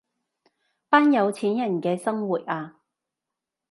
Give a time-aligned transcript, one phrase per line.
[0.89, 2.79] 班有錢人嘅生活啊